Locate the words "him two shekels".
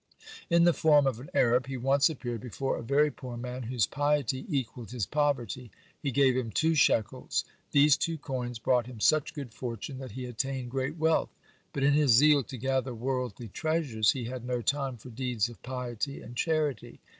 6.35-7.45